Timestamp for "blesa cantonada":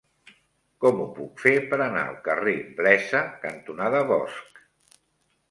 2.81-4.03